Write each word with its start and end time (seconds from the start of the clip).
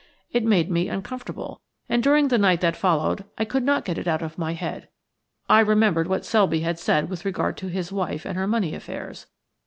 It 0.31 0.43
made 0.43 0.71
me 0.71 0.89
uncomfortable, 0.89 1.61
and 1.87 2.01
during 2.01 2.29
the 2.29 2.39
night 2.39 2.59
that 2.61 2.75
followed 2.75 3.23
I 3.37 3.45
could 3.45 3.61
not 3.61 3.85
get 3.85 3.99
it 3.99 4.07
out 4.07 4.23
of 4.23 4.35
my 4.35 4.53
head. 4.53 4.87
I 5.47 5.59
remembered 5.59 6.07
what 6.07 6.25
Selby 6.25 6.61
had 6.61 6.79
said 6.79 7.07
with 7.07 7.23
regard 7.23 7.55
to 7.57 7.67
his 7.67 7.91
wife 7.91 8.25
and 8.25 8.35
her 8.35 8.47
money 8.47 8.73
affairs. 8.73 9.27